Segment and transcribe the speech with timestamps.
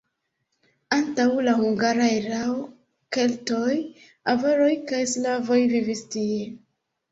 [0.95, 2.55] Antaŭ la hungara erao
[3.19, 3.77] keltoj,
[4.35, 6.45] avaroj kaj slavoj vivis tie.